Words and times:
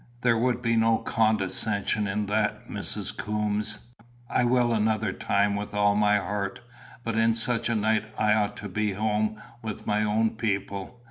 "There 0.21 0.35
would 0.35 0.63
be 0.63 0.75
no 0.75 0.97
condescension 0.97 2.07
in 2.07 2.25
that, 2.25 2.67
Mrs. 2.67 3.15
Coombes. 3.15 3.77
I 4.31 4.43
will 4.45 4.73
another 4.73 5.13
time 5.13 5.55
with 5.55 5.75
all 5.75 5.95
my 5.95 6.17
heart; 6.17 6.59
but 7.03 7.15
in 7.15 7.35
such 7.35 7.69
a 7.69 7.75
night 7.75 8.05
I 8.17 8.33
ought 8.33 8.57
to 8.57 8.67
be 8.67 8.93
at 8.93 8.97
home 8.97 9.39
with 9.61 9.85
my 9.85 10.03
own 10.03 10.31
people. 10.31 10.99